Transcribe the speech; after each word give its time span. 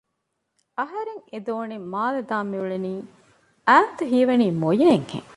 އަހަރެން 0.79 1.23
އެދޯނިން 1.31 1.87
މާލެ 1.93 2.21
ދާން 2.29 2.49
މިއުޅެނީ؟ 2.51 2.93
އާންތު 3.67 4.03
ހީވަނީ 4.11 4.47
މޮޔައެއް 4.61 5.07
ހެން 5.11 5.27